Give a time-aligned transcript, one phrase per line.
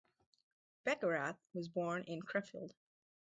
[0.83, 2.71] Beckerath was born in Krefeld.